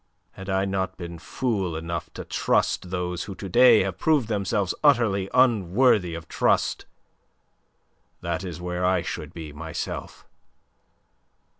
Had 0.31 0.49
I 0.49 0.65
not 0.65 0.97
been 0.97 1.19
fool 1.19 1.75
enough 1.75 2.11
to 2.15 2.25
trust 2.25 2.89
those 2.89 3.25
who 3.25 3.35
to 3.35 3.47
day 3.47 3.83
have 3.83 3.99
proved 3.99 4.29
themselves 4.29 4.73
utterly 4.83 5.29
unworthy 5.31 6.15
of 6.15 6.27
trust, 6.27 6.87
that 8.21 8.43
is 8.43 8.59
where 8.59 8.83
I 8.83 9.03
should 9.03 9.31
be 9.31 9.53
myself. 9.53 10.25